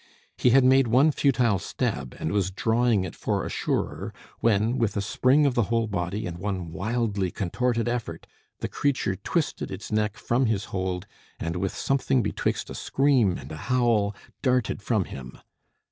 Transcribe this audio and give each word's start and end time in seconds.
He 0.35 0.49
had 0.49 0.63
made 0.63 0.87
one 0.87 1.11
futile 1.11 1.59
stab, 1.59 2.15
and 2.17 2.31
was 2.31 2.49
drawing 2.49 3.03
it 3.03 3.15
for 3.15 3.45
a 3.45 3.49
surer, 3.51 4.11
when, 4.39 4.79
with 4.79 4.97
a 4.97 4.99
spring 5.01 5.45
of 5.45 5.53
the 5.53 5.65
whole 5.69 5.85
body, 5.85 6.25
and 6.25 6.39
one 6.39 6.71
wildly 6.71 7.29
contorted 7.29 7.87
effort, 7.87 8.25
the 8.61 8.67
creature 8.67 9.15
twisted 9.15 9.69
its 9.69 9.91
neck 9.91 10.17
from 10.17 10.47
his 10.47 10.65
hold, 10.73 11.05
and 11.39 11.55
with 11.55 11.75
something 11.75 12.23
betwixt 12.23 12.71
a 12.71 12.73
scream 12.73 13.37
and 13.37 13.51
a 13.51 13.57
howl, 13.69 14.15
darted 14.41 14.81
from 14.81 15.03
him. 15.03 15.37